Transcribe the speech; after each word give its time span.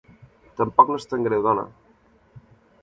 Tampoc 0.61 0.89
no 0.91 0.97
és 1.01 1.05
tan 1.11 1.29
greu, 1.29 1.45
dona! 1.49 1.67